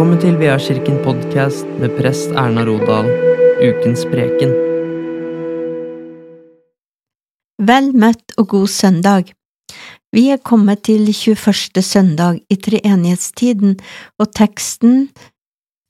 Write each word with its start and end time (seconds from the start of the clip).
Velkommen 0.00 0.22
til 0.22 0.38
Viakirken 0.40 0.94
podkast 1.04 1.66
med 1.76 1.92
prest 1.92 2.30
Erna 2.32 2.62
Rodal, 2.64 3.10
ukens 3.60 4.06
preken. 4.08 4.54
Vel 7.68 7.90
møtt 7.92 8.32
og 8.40 8.46
god 8.54 8.72
søndag. 8.72 9.34
Vi 10.16 10.22
er 10.32 10.40
kommet 10.40 10.86
til 10.88 11.04
21. 11.04 11.84
søndag 11.84 12.40
i 12.48 12.56
treenighetstiden, 12.56 13.76
og 14.16 14.32
teksten 14.32 15.10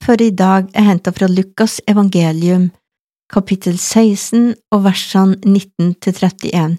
for 0.02 0.18
i 0.18 0.32
dag 0.34 0.66
er 0.74 0.88
hentet 0.88 1.14
fra 1.14 1.30
Lukas 1.30 1.78
evangelium, 1.86 2.72
kapittel 3.30 3.78
16 3.78 4.56
og 4.74 4.88
versene 4.88 5.38
19 5.46 5.94
til 6.02 6.18
31, 6.18 6.76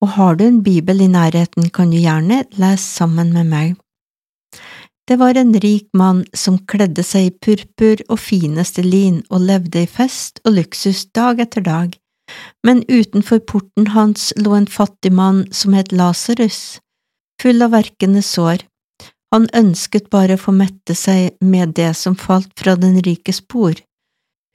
og 0.00 0.14
har 0.16 0.40
du 0.40 0.48
en 0.48 0.64
bibel 0.64 1.04
i 1.04 1.12
nærheten, 1.12 1.68
kan 1.68 1.92
du 1.92 2.00
gjerne 2.00 2.46
lese 2.56 2.88
sammen 2.88 3.36
med 3.36 3.52
meg. 3.52 3.76
Det 5.10 5.16
var 5.16 5.34
en 5.34 5.54
rik 5.60 5.88
mann 5.92 6.20
som 6.32 6.58
kledde 6.70 7.02
seg 7.02 7.24
i 7.26 7.30
purpur 7.42 7.98
og 8.14 8.20
fineste 8.22 8.84
lin 8.86 9.16
og 9.26 9.42
levde 9.48 9.82
i 9.82 9.88
fest 9.90 10.38
og 10.44 10.54
luksus 10.54 11.00
dag 11.18 11.40
etter 11.42 11.64
dag, 11.66 11.96
men 12.62 12.84
utenfor 12.86 13.40
porten 13.42 13.88
hans 13.90 14.28
lå 14.38 14.54
en 14.54 14.68
fattig 14.70 15.10
mann 15.10 15.48
som 15.50 15.74
het 15.74 15.90
Lasarus, 15.90 16.78
full 17.42 17.66
av 17.66 17.74
verkende 17.74 18.22
sår. 18.22 18.62
Han 19.34 19.50
ønsket 19.50 20.06
bare 20.14 20.38
å 20.38 20.42
få 20.44 20.54
mette 20.54 20.94
seg 20.94 21.34
med 21.42 21.74
det 21.74 21.90
som 21.98 22.14
falt 22.14 22.54
fra 22.54 22.76
den 22.78 23.02
rikes 23.02 23.42
bord. 23.42 23.82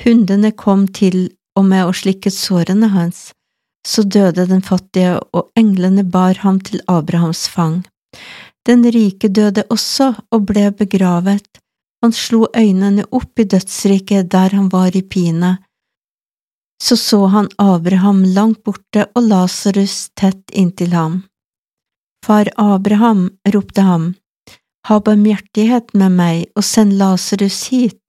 Hundene 0.07 0.53
kom 0.55 0.87
til 0.87 1.33
og 1.59 1.67
med 1.67 1.89
og 1.89 1.99
slikket 1.99 2.35
sårene 2.35 2.93
hans. 2.95 3.33
Så 3.83 4.07
døde 4.07 4.47
den 4.47 4.63
fattige, 4.63 5.19
og 5.35 5.51
englene 5.59 6.07
bar 6.07 6.39
ham 6.47 6.63
til 6.63 6.79
Abrahams 6.87 7.43
fang. 7.51 7.83
Den 8.65 8.83
rike 8.91 9.29
døde 9.29 9.63
også 9.69 10.13
og 10.33 10.47
ble 10.49 10.71
begravet. 10.71 11.45
Han 12.03 12.13
slo 12.13 12.47
øynene 12.57 13.05
opp 13.11 13.39
i 13.39 13.45
dødsriket 13.49 14.31
der 14.33 14.55
han 14.57 14.69
var 14.73 14.95
i 14.97 15.01
pine. 15.01 15.57
Så 16.83 16.97
så 16.97 17.25
han 17.33 17.47
Abraham 17.57 18.23
langt 18.35 18.63
borte 18.63 19.07
og 19.15 19.23
Lasarus 19.29 20.09
tett 20.17 20.51
inntil 20.51 20.93
ham. 20.93 21.23
Far 22.25 22.49
Abraham, 22.57 23.29
ropte 23.53 23.81
ham, 23.85 24.15
ha 24.89 24.99
barmhjertighet 24.99 25.93
med 25.93 26.13
meg 26.17 26.45
og 26.57 26.65
send 26.65 26.93
Lasarus 26.99 27.67
hit, 27.71 28.01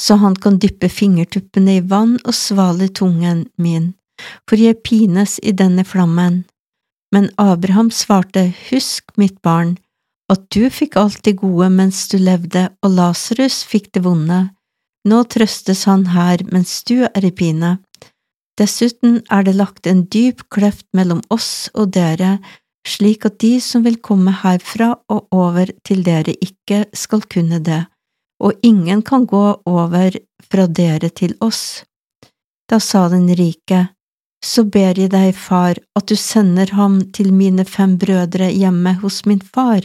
så 0.00 0.16
han 0.20 0.36
kan 0.36 0.58
dyppe 0.60 0.88
fingertuppene 0.92 1.78
i 1.78 1.84
vann 1.84 2.16
og 2.24 2.36
svale 2.36 2.88
tungen 2.88 3.46
min, 3.56 3.92
for 4.48 4.60
jeg 4.60 4.80
pines 4.84 5.38
i 5.42 5.52
denne 5.52 5.84
flammen. 5.84 6.42
Men 7.12 7.30
Abraham 7.40 7.90
svarte, 7.90 8.50
Husk, 8.68 9.04
mitt 9.16 9.40
barn, 9.42 9.76
at 10.32 10.44
du 10.52 10.68
fikk 10.70 10.96
alt 11.00 11.22
det 11.24 11.38
gode 11.40 11.70
mens 11.72 12.06
du 12.12 12.18
levde, 12.20 12.68
og 12.84 12.94
Lasarus 12.96 13.62
fikk 13.68 13.92
det 13.96 14.04
vonde. 14.04 14.48
Nå 15.08 15.22
trøstes 15.32 15.86
han 15.88 16.08
her 16.12 16.42
mens 16.52 16.82
du 16.88 17.06
er 17.08 17.24
i 17.24 17.32
pine. 17.32 17.78
Dessuten 18.58 19.20
er 19.30 19.44
det 19.46 19.54
lagt 19.56 19.86
en 19.86 20.02
dyp 20.10 20.42
kløft 20.52 20.86
mellom 20.96 21.22
oss 21.32 21.70
og 21.74 21.92
dere, 21.94 22.38
slik 22.88 23.26
at 23.28 23.38
de 23.42 23.58
som 23.62 23.84
vil 23.86 24.00
komme 24.02 24.32
herfra 24.42 24.94
og 25.12 25.28
over 25.34 25.70
til 25.86 26.02
dere 26.06 26.34
ikke 26.34 26.86
skal 26.96 27.22
kunne 27.30 27.60
det, 27.64 27.84
og 28.42 28.58
ingen 28.62 29.02
kan 29.02 29.26
gå 29.26 29.44
over 29.66 30.18
fra 30.50 30.66
dere 30.66 31.10
til 31.10 31.36
oss. 31.44 31.84
Da 32.68 32.80
sa 32.82 33.06
den 33.08 33.28
rike, 33.38 33.86
så 34.44 34.64
ber 34.64 34.98
jeg 34.98 35.10
deg, 35.10 35.34
far, 35.34 35.78
at 35.98 36.06
du 36.06 36.16
sender 36.16 36.70
ham 36.78 37.00
til 37.14 37.32
mine 37.34 37.64
fem 37.66 37.96
brødre 37.98 38.50
hjemme 38.54 38.94
hos 39.02 39.24
min 39.26 39.40
far 39.42 39.82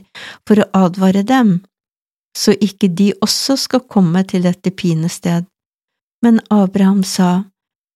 for 0.47 0.61
å 0.61 0.69
advare 0.85 1.23
dem, 1.25 1.61
så 2.37 2.53
ikke 2.61 2.89
de 2.89 3.11
også 3.21 3.57
skal 3.65 3.85
komme 3.89 4.23
til 4.29 4.45
dette 4.45 4.71
pinested. 4.71 5.45
Men 6.23 6.39
Abraham 6.49 7.03
sa, 7.03 7.45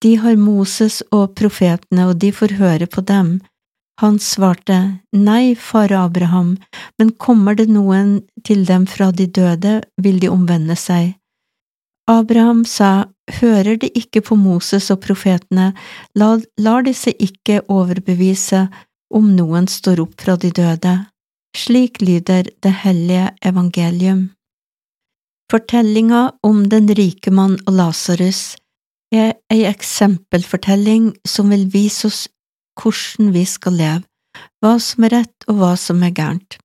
De 0.02 0.16
har 0.22 0.36
Moses 0.38 1.02
og 1.12 1.34
profetene, 1.36 2.10
og 2.10 2.20
de 2.22 2.32
får 2.32 2.58
høre 2.60 2.86
på 2.86 3.02
dem. 3.02 3.40
Han 4.02 4.20
svarte, 4.22 5.00
Nei, 5.14 5.56
far 5.56 5.92
Abraham, 5.92 6.58
men 7.00 7.16
kommer 7.18 7.56
det 7.58 7.66
noen 7.70 8.20
til 8.46 8.66
dem 8.66 8.86
fra 8.86 9.10
de 9.12 9.26
døde, 9.26 9.82
vil 9.98 10.20
de 10.22 10.30
omvende 10.30 10.76
seg. 10.78 11.16
Abraham 12.08 12.62
sa, 12.66 13.08
Hører 13.28 13.76
de 13.76 13.90
ikke 13.92 14.22
på 14.24 14.38
Moses 14.40 14.88
og 14.94 15.02
profetene, 15.04 15.74
lar 16.16 16.86
de 16.86 16.94
seg 16.96 17.20
ikke 17.20 17.62
overbevise 17.68 18.68
om 19.14 19.34
noen 19.36 19.68
står 19.68 20.02
opp 20.04 20.16
fra 20.22 20.38
de 20.40 20.52
døde. 20.52 20.96
Slik 21.58 22.02
lyder 22.02 22.48
det 22.64 22.74
hellige 22.84 23.32
evangelium. 23.46 24.30
Fortellinga 25.52 26.32
om 26.44 26.66
den 26.70 26.90
rike 26.96 27.32
mann 27.32 27.56
og 27.66 27.76
Lasarus 27.80 28.58
er 29.16 29.38
ei 29.54 29.64
eksempelfortelling 29.68 31.14
som 31.28 31.52
vil 31.54 31.68
vise 31.72 32.10
oss 32.10 32.22
hvordan 32.78 33.32
vi 33.34 33.44
skal 33.48 33.78
leve, 33.80 34.04
hva 34.62 34.76
som 34.84 35.08
er 35.08 35.16
rett 35.16 35.48
og 35.48 35.62
hva 35.62 35.74
som 35.80 36.04
er 36.04 36.14
gærent. 36.16 36.60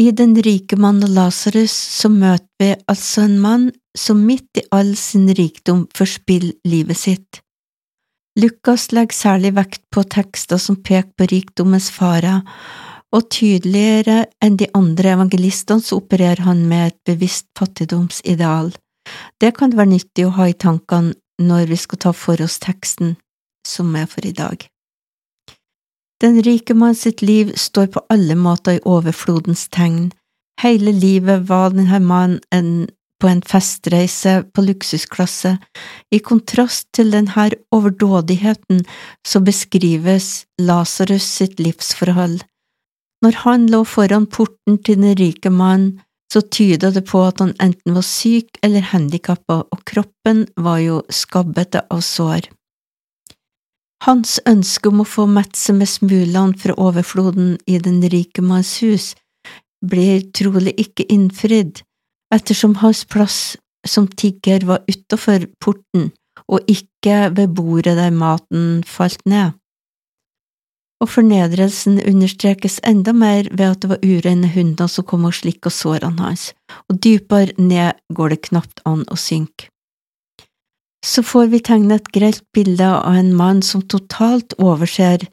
I 0.00 0.10
Den 0.10 0.34
rike 0.34 0.76
mann 0.80 1.02
og 1.04 1.12
Lasarus 1.14 1.72
så 1.72 2.08
møter 2.08 2.48
vi 2.60 2.70
altså 2.88 3.26
en 3.26 3.38
mann 3.40 3.70
som 3.98 4.20
midt 4.26 4.58
i 4.58 4.66
all 4.70 4.94
sin 4.96 5.28
rikdom 5.34 5.86
forspiller 5.94 6.54
livet 6.64 6.98
sitt. 6.98 7.40
Lukas 8.40 8.88
legger 8.92 9.16
særlig 9.16 9.52
vekt 9.58 9.82
på 9.92 10.04
tekster 10.08 10.60
som 10.60 10.78
peker 10.80 11.12
på 11.18 11.28
rikdommens 11.28 11.90
farer, 11.92 12.40
og 13.12 13.28
tydeligere 13.28 14.24
enn 14.40 14.56
de 14.56 14.70
andre 14.72 15.12
evangelistene 15.18 15.84
så 15.84 15.98
opererer 16.00 16.40
han 16.46 16.64
med 16.68 16.86
et 16.86 17.00
bevisst 17.10 17.50
fattigdomsideal. 17.58 18.72
Det 19.40 19.52
kan 19.58 19.76
være 19.76 19.92
nyttig 19.92 20.24
å 20.24 20.32
ha 20.38 20.48
i 20.48 20.56
tankene 20.56 21.12
når 21.42 21.68
vi 21.74 21.76
skal 21.76 22.00
ta 22.06 22.12
for 22.16 22.40
oss 22.40 22.56
teksten 22.62 23.18
som 23.68 23.92
er 23.98 24.08
for 24.08 24.24
i 24.24 24.32
dag. 24.32 24.64
Den 26.22 26.38
rike 26.46 26.74
mann 26.78 26.94
sitt 26.94 27.20
liv 27.22 27.52
står 27.58 27.90
på 27.92 28.04
alle 28.14 28.36
måter 28.38 28.78
i 28.78 28.84
overflodens 28.86 29.66
tegn. 29.74 30.12
Hele 30.62 30.92
livet 30.94 31.48
var 31.48 31.74
denne 31.74 31.98
mannen 32.00 32.86
på 33.22 33.30
en 33.30 33.42
festreise 33.46 34.40
på 34.50 34.64
luksusklasse, 34.66 35.54
i 36.10 36.18
kontrast 36.18 36.88
til 36.96 37.12
denne 37.14 37.50
overdådigheten 37.74 38.82
så 39.26 39.42
beskrives 39.46 40.30
Lasarus 40.58 41.28
sitt 41.38 41.62
livsforhold. 41.62 42.40
Når 43.22 43.38
han 43.44 43.68
lå 43.70 43.84
foran 43.86 44.26
porten 44.26 44.80
til 44.82 44.98
den 44.98 45.14
rike 45.20 45.52
mannen, 45.54 46.00
så 46.32 46.40
tyda 46.40 46.88
det 46.90 47.04
på 47.10 47.20
at 47.28 47.42
han 47.44 47.52
enten 47.60 47.94
var 47.94 48.06
syk 48.08 48.56
eller 48.64 48.88
handikappa, 48.88 49.58
og 49.68 49.82
kroppen 49.84 50.46
var 50.56 50.80
jo 50.80 51.02
skabbete 51.12 51.84
av 51.92 52.00
sår. 52.00 52.48
Hans 54.06 54.38
ønske 54.48 54.88
om 54.88 55.04
å 55.04 55.06
få 55.06 55.28
mette 55.30 55.60
seg 55.60 55.76
med 55.78 55.90
smulene 55.92 56.58
fra 56.58 56.74
overfloden 56.80 57.58
i 57.68 57.76
den 57.84 58.00
rike 58.10 58.42
manns 58.42 58.78
hus 58.82 59.12
blir 59.84 60.24
trolig 60.34 60.72
ikke 60.80 61.06
innfridd, 61.12 61.82
ettersom 62.34 62.78
hans 62.82 63.04
plass 63.04 63.56
som 63.86 64.06
tigger 64.08 64.66
var 64.68 64.84
utafor 64.88 65.48
porten 65.62 66.10
og 66.48 66.70
ikke 66.70 67.32
ved 67.36 67.54
bordet 67.56 67.96
der 67.98 68.14
maten 68.14 68.84
falt 68.86 69.24
ned. 69.26 69.58
Og 71.02 71.10
fornedrelsen 71.10 71.98
understrekes 72.06 72.78
enda 72.86 73.12
mer 73.12 73.48
ved 73.50 73.66
at 73.66 73.82
det 73.82 73.90
var 73.90 74.06
ureine 74.06 74.52
hunder 74.54 74.86
som 74.86 75.06
kom 75.08 75.26
og 75.26 75.34
slikka 75.34 75.72
sårene 75.74 76.22
hans, 76.22 76.52
og 76.88 77.02
dypere 77.02 77.58
ned 77.58 77.98
går 78.14 78.36
det 78.36 78.42
knapt 78.46 78.84
an 78.86 79.02
å 79.10 79.18
synke 79.18 79.72
så 81.06 81.22
får 81.22 81.46
vi 81.52 81.60
tegne 81.66 81.98
et 81.98 82.10
grelt 82.14 82.44
bilde 82.54 82.86
av 82.86 83.16
en 83.18 83.32
mann 83.34 83.62
som 83.66 83.82
totalt 83.82 84.54
overser 84.58 85.26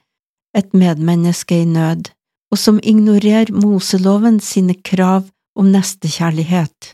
et 0.57 0.72
medmenneske 0.74 1.62
i 1.62 1.68
nød, 1.69 2.10
og 2.50 2.57
som 2.57 2.80
ignorerer 2.81 3.52
Moseloven 3.54 4.40
sine 4.42 4.74
krav 4.74 5.28
om 5.59 5.69
nestekjærlighet. 5.73 6.94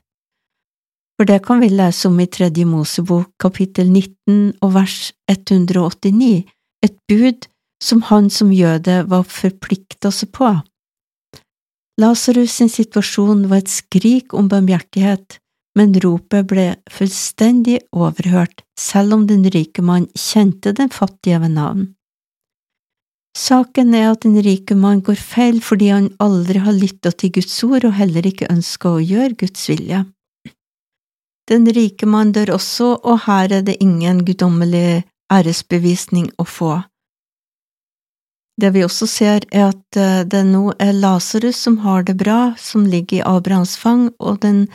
For 1.15 1.27
det 1.29 1.43
kan 1.45 1.61
vi 1.63 1.71
lese 1.71 2.09
om 2.09 2.19
i 2.19 2.27
Tredje 2.27 2.65
Mosebok 2.67 3.29
kapittel 3.39 3.87
19 3.91 4.57
og 4.65 4.73
vers 4.75 5.13
189, 5.31 6.43
et 6.83 6.97
bud 7.07 7.47
som 7.83 8.01
han 8.09 8.29
som 8.29 8.51
jøde 8.51 9.03
var 9.11 9.23
forplikta 9.29 10.11
seg 10.11 10.33
på. 10.35 10.51
Lasarus 12.01 12.57
sin 12.57 12.71
situasjon 12.71 13.45
var 13.51 13.63
et 13.63 13.71
skrik 13.71 14.35
om 14.35 14.49
barmhjertighet, 14.51 15.39
men 15.79 15.95
ropet 16.03 16.47
ble 16.49 16.65
fullstendig 16.91 17.79
overhørt, 17.95 18.63
selv 18.79 19.15
om 19.15 19.27
den 19.27 19.47
rike 19.51 19.83
mann 19.83 20.09
kjente 20.19 20.75
den 20.75 20.91
fattige 20.91 21.39
ved 21.43 21.55
navn. 21.55 21.85
Saken 23.35 23.93
er 23.93 24.13
at 24.13 24.23
den 24.23 24.37
rike 24.39 24.77
mann 24.79 25.01
går 25.03 25.19
feil 25.19 25.59
fordi 25.63 25.89
han 25.91 26.07
aldri 26.23 26.61
har 26.63 26.75
lytta 26.75 27.11
til 27.11 27.33
Guds 27.35 27.57
ord 27.67 27.83
og 27.83 27.97
heller 27.97 28.27
ikke 28.27 28.47
ønska 28.51 28.95
å 28.95 29.03
gjøre 29.03 29.35
Guds 29.41 29.67
vilje. 29.69 30.05
Den 31.51 31.67
rike 31.75 32.07
mann 32.09 32.31
dør 32.33 32.55
også, 32.55 32.95
og 33.03 33.25
her 33.27 33.51
er 33.53 33.65
det 33.67 33.75
ingen 33.83 34.23
guddommelig 34.25 35.03
æresbevisning 35.31 36.31
å 36.41 36.45
få. 36.47 36.71
Det 38.55 38.71
vi 38.71 38.85
også 38.85 39.07
ser, 39.11 39.43
er 39.51 39.73
at 39.73 39.99
eh, 39.99 40.23
det 40.23 40.45
nå 40.47 40.71
er 40.79 40.95
Lasarus 40.95 41.59
som 41.67 41.81
har 41.83 42.05
det 42.07 42.15
bra, 42.21 42.55
som 42.57 42.85
ligger 42.87 43.19
i 43.19 43.25
Abrahams 43.27 43.75
fang, 43.77 44.07
og 44.17 44.39
den 44.47 44.65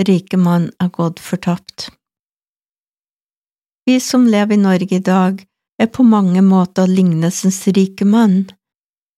rike 0.00 0.40
mann 0.40 0.70
er 0.80 0.88
gått 0.88 1.20
fortapt. 1.20 1.90
Vi 3.86 4.00
som 4.00 4.24
lever 4.26 4.56
i 4.56 4.62
Norge 4.62 4.96
i 4.96 5.04
dag, 5.04 5.44
er 5.82 5.90
på 5.92 6.04
mange 6.06 6.42
måter 6.42 6.88
lignelsens 6.88 7.66
rike 7.76 8.04
mann. 8.08 8.46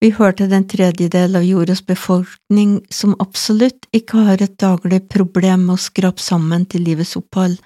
Vi 0.02 0.12
hørte 0.14 0.46
den 0.50 0.66
tredjedel 0.70 1.37
av 1.38 1.46
jordas 1.46 1.82
befolkning 1.87 2.78
som 2.90 3.16
absolutt 3.19 3.88
ikke 3.94 4.25
har 4.28 4.43
et 4.43 4.58
daglig 4.62 5.02
problem 5.10 5.66
med 5.66 5.75
å 5.75 5.84
skrape 5.88 6.22
sammen 6.22 6.66
til 6.70 6.84
livets 6.87 7.16
opphold, 7.19 7.58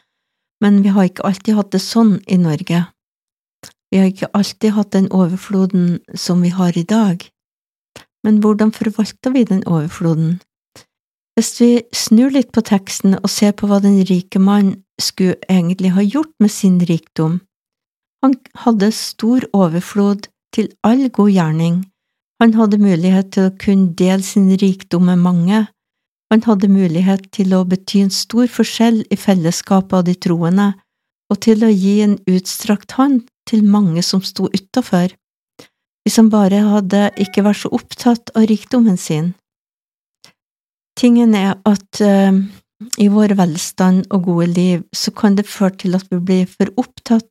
men 0.64 0.80
vi 0.84 0.94
har 0.94 1.10
ikke 1.10 1.26
alltid 1.28 1.58
hatt 1.58 1.72
det 1.74 1.82
sånn 1.84 2.14
i 2.26 2.38
Norge. 2.40 2.86
Vi 3.92 4.00
har 4.00 4.08
ikke 4.08 4.30
alltid 4.32 4.72
hatt 4.72 4.94
den 4.96 5.10
overfloden 5.12 5.98
som 6.16 6.40
vi 6.40 6.48
har 6.48 6.72
i 6.78 6.86
dag. 6.88 7.26
Men 8.24 8.38
hvordan 8.40 8.72
forvalter 8.72 9.34
vi 9.34 9.44
den 9.44 9.64
overfloden? 9.68 10.38
Hvis 11.36 11.60
vi 11.60 11.70
snur 11.96 12.32
litt 12.32 12.52
på 12.56 12.62
teksten 12.64 13.18
og 13.18 13.28
ser 13.32 13.52
på 13.56 13.68
hva 13.68 13.80
den 13.84 13.98
rike 14.08 14.40
mann 14.40 14.74
skulle 15.00 15.36
egentlig 15.50 15.92
ha 15.96 16.04
gjort 16.04 16.32
med 16.40 16.52
sin 16.52 16.78
rikdom, 16.80 17.40
han 18.22 18.36
hadde 18.64 18.92
stor 18.94 19.44
overflod 19.52 20.28
til 20.54 20.70
all 20.86 21.08
god 21.10 21.30
gjerning, 21.32 21.80
han 22.42 22.54
hadde 22.58 22.80
mulighet 22.82 23.32
til 23.34 23.48
å 23.48 23.56
kunne 23.58 23.94
dele 23.98 24.22
sin 24.26 24.50
rikdom 24.58 25.08
med 25.10 25.22
mange, 25.22 25.64
han 26.32 26.44
hadde 26.46 26.70
mulighet 26.72 27.28
til 27.36 27.52
å 27.54 27.64
bety 27.68 28.06
en 28.06 28.14
stor 28.14 28.48
forskjell 28.50 29.02
i 29.12 29.18
fellesskapet 29.20 29.98
av 29.98 30.06
de 30.08 30.14
troende, 30.16 30.72
og 31.30 31.40
til 31.44 31.64
å 31.64 31.70
gi 31.70 31.98
en 32.04 32.16
utstrakt 32.30 32.96
hånd 32.98 33.26
til 33.48 33.66
mange 33.68 34.02
som 34.06 34.22
sto 34.24 34.48
utafor, 34.52 35.12
hvis 36.02 36.18
han 36.18 36.30
bare 36.32 36.64
hadde 36.66 37.10
ikke 37.22 37.44
vært 37.46 37.62
så 37.62 37.70
opptatt 37.76 38.32
av 38.36 38.48
rikdommen 38.50 38.98
sin. 38.98 39.32
Tingen 40.98 41.34
er 41.38 41.54
at 41.68 42.02
uh, 42.04 42.34
i 43.00 43.08
vår 43.12 43.36
velstand 43.38 44.08
og 44.10 44.26
gode 44.26 44.48
liv 44.52 44.82
så 44.92 45.12
kan 45.14 45.38
det 45.38 45.48
føre 45.48 45.78
til 45.84 45.96
at 45.96 46.08
vi 46.10 46.18
blir 46.20 46.50
for 46.50 46.72
opptatt 46.80 47.28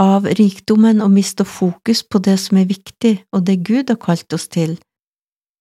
av 0.00 0.26
rikdommen 0.38 1.02
og 1.04 1.12
mister 1.12 1.44
fokus 1.44 2.02
på 2.02 2.20
det 2.24 2.38
som 2.40 2.60
er 2.60 2.70
viktig 2.70 3.18
og 3.36 3.44
det 3.48 3.60
Gud 3.68 3.92
har 3.92 4.00
kalt 4.00 4.32
oss 4.32 4.48
til. 4.48 4.78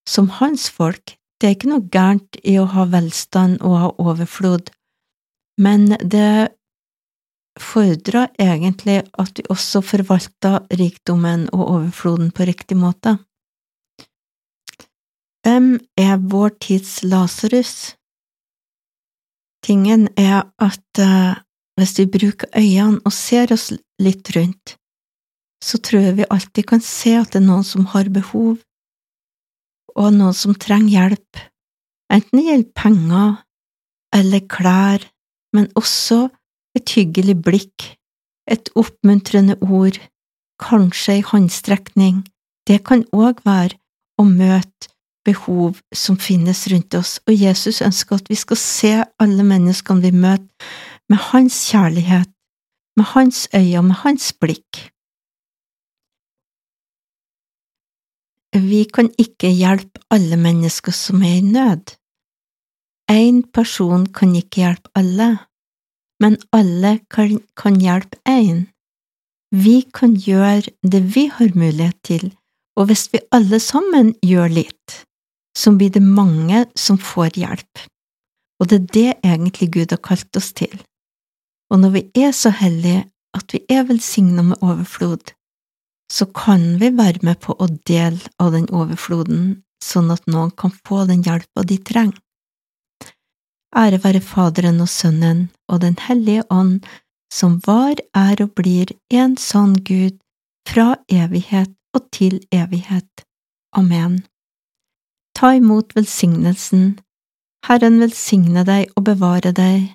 Som 0.08 0.30
hans 0.40 0.70
folk, 0.72 1.16
det 1.40 1.48
er 1.48 1.56
ikke 1.56 1.72
noe 1.72 1.88
gærent 1.92 2.40
i 2.44 2.56
å 2.60 2.68
ha 2.72 2.88
velstand 2.90 3.60
og 3.62 3.76
ha 3.84 3.90
overflod, 4.00 4.72
men 5.60 5.92
det 6.00 6.56
fordrer 7.60 8.30
egentlig 8.40 9.02
at 9.20 9.40
vi 9.40 9.48
også 9.52 9.82
forvalter 9.84 10.64
rikdommen 10.80 11.48
og 11.52 11.66
overfloden 11.66 12.32
på 12.32 12.48
riktig 12.48 12.78
måte. 12.80 13.18
Hvem 15.44 15.80
er 16.00 16.20
vår 16.32 16.56
tids 16.64 17.00
Lasarus? 17.04 17.96
Tingen 19.64 20.08
er 20.20 20.48
at 20.60 21.02
uh, 21.04 21.40
hvis 21.80 21.98
vi 22.00 22.06
bruker 22.12 22.50
øynene 22.56 23.02
og 23.06 23.14
ser 23.16 23.54
oss 23.56 23.70
litt 24.02 24.32
rundt, 24.36 24.76
så 25.64 25.80
tror 25.84 26.04
jeg 26.06 26.18
vi 26.20 26.32
alltid 26.32 26.68
kan 26.68 26.84
se 26.84 27.16
at 27.20 27.34
det 27.34 27.42
er 27.42 27.48
noen 27.48 27.66
som 27.68 27.88
har 27.94 28.12
behov, 28.14 28.58
og 29.96 30.12
noen 30.16 30.36
som 30.36 30.56
trenger 30.56 30.94
hjelp, 30.96 31.42
enten 32.14 32.40
det 32.40 32.46
gjelder 32.48 32.76
penger 32.80 33.32
eller 34.16 34.46
klær, 34.50 35.08
men 35.56 35.68
også 35.80 36.28
et 36.78 36.96
hyggelig 36.96 37.36
blikk, 37.44 37.90
et 38.50 38.72
oppmuntrende 38.80 39.58
ord, 39.66 40.00
kanskje 40.60 41.20
ei 41.20 41.26
håndstrekning, 41.26 42.24
det 42.68 42.84
kan 42.88 43.06
òg 43.16 43.44
være 43.46 43.78
å 44.20 44.26
møte 44.28 44.92
behov 45.28 45.80
som 45.96 46.18
finnes 46.20 46.66
rundt 46.72 46.96
oss, 46.98 47.18
og 47.28 47.36
Jesus 47.36 47.82
ønsker 47.86 48.20
at 48.20 48.30
vi 48.32 48.38
skal 48.40 48.60
se 48.60 48.94
alle 49.22 49.46
menneskene 49.46 50.06
vi 50.08 50.14
møter, 50.16 50.48
med 51.10 51.18
hans 51.32 51.58
kjærlighet, 51.72 52.32
med 52.98 53.06
hans 53.14 53.48
øyne, 53.56 53.88
med 53.90 53.96
hans 54.04 54.34
blikk. 54.34 54.90
Vi 58.54 58.84
kan 58.94 59.12
ikke 59.18 59.52
hjelpe 59.54 60.02
alle 60.12 60.38
mennesker 60.38 60.92
som 60.92 61.22
er 61.22 61.38
i 61.38 61.46
nød. 61.46 61.96
Én 63.12 63.44
person 63.54 64.06
kan 64.06 64.36
ikke 64.36 64.62
hjelpe 64.64 64.90
alle 64.96 65.38
men 66.20 66.38
alle 66.52 67.00
kan, 67.10 67.40
kan 67.56 67.80
hjelpe 67.80 68.20
én. 68.28 68.68
Vi 69.56 69.82
kan 69.96 70.14
gjøre 70.20 70.70
det 70.84 71.02
vi 71.16 71.28
har 71.34 71.56
mulighet 71.56 71.98
til, 72.04 72.26
og 72.78 72.90
hvis 72.90 73.08
vi 73.14 73.24
alle 73.32 73.60
sammen 73.64 74.14
gjør 74.26 74.52
litt, 74.60 75.00
så 75.58 75.74
blir 75.74 75.94
det 75.96 76.04
mange 76.04 76.66
som 76.78 77.00
får 77.02 77.40
hjelp. 77.40 77.86
Og 78.60 78.70
det 78.70 78.80
er 78.80 78.88
det 78.94 79.12
egentlig 79.24 79.72
Gud 79.74 79.96
har 79.96 80.04
kalt 80.04 80.38
oss 80.38 80.52
til. 80.54 80.76
Og 81.70 81.80
når 81.80 81.90
vi 81.96 82.04
er 82.18 82.32
så 82.36 82.50
hellige 82.50 83.06
at 83.38 83.54
vi 83.54 83.62
er 83.70 83.86
velsigna 83.90 84.42
med 84.42 84.64
overflod, 84.66 85.34
så 86.12 86.26
kan 86.26 86.80
vi 86.82 86.90
være 86.98 87.22
med 87.22 87.38
på 87.46 87.54
å 87.54 87.68
dele 87.88 88.32
av 88.42 88.56
den 88.56 88.66
overfloden, 88.74 89.62
sånn 89.84 90.10
at 90.12 90.26
noen 90.28 90.50
kan 90.58 90.74
få 90.86 91.06
den 91.10 91.22
hjelpa 91.24 91.64
de 91.64 91.78
trenger. 91.78 92.18
Ære 93.78 94.00
være 94.02 94.22
Faderen 94.26 94.82
og 94.82 94.90
Sønnen 94.90 95.50
og 95.70 95.82
Den 95.82 95.98
hellige 96.02 96.44
ånd, 96.50 96.82
som 97.32 97.60
var, 97.68 98.02
er 98.18 98.42
og 98.42 98.56
blir 98.58 98.90
en 99.14 99.38
sann 99.38 99.76
Gud, 99.86 100.18
fra 100.66 100.96
evighet 101.10 101.70
og 101.94 102.10
til 102.12 102.40
evighet. 102.52 103.26
Amen. 103.78 104.24
Ta 105.38 105.54
imot 105.58 105.96
velsignelsen. 105.96 107.00
Herren 107.66 108.00
velsigne 108.02 108.66
deg 108.66 108.90
og 108.98 109.06
bevare 109.06 109.54
deg. 109.54 109.94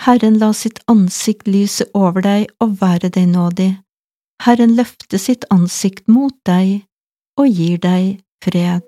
Herren 0.00 0.38
la 0.38 0.52
sitt 0.52 0.80
ansikt 0.90 1.46
lyse 1.46 1.84
over 1.94 2.24
deg 2.24 2.48
og 2.60 2.80
være 2.80 3.08
deg 3.08 3.28
nådig. 3.34 3.70
Herren 4.42 4.74
løfte 4.78 5.18
sitt 5.18 5.44
ansikt 5.54 6.08
mot 6.08 6.34
deg 6.48 6.82
og 7.38 7.46
gir 7.46 7.78
deg 7.82 8.22
fred. 8.42 8.82